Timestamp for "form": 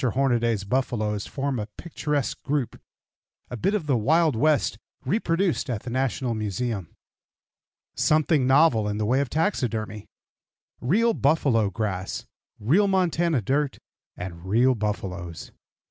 1.27-1.59